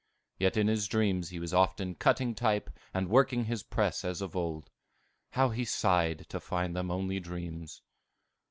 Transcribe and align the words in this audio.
Yet 0.39 0.57
in 0.57 0.65
his 0.67 0.87
dreams 0.87 1.29
he 1.29 1.37
was 1.39 1.53
often 1.53 1.93
cutting 1.93 2.33
type 2.33 2.71
and 2.91 3.07
working 3.07 3.45
his 3.45 3.61
press 3.61 4.03
as 4.03 4.19
of 4.19 4.35
old. 4.35 4.67
How 5.33 5.49
he 5.49 5.63
sighed 5.63 6.27
to 6.29 6.39
find 6.39 6.75
them 6.75 6.89
only 6.89 7.19
dreams! 7.19 7.83